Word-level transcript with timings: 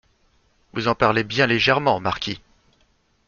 Vous 0.73 0.87
en 0.87 0.95
parlez 0.95 1.23
bien 1.23 1.45
légèrement, 1.45 1.99
marquis. 1.99 2.41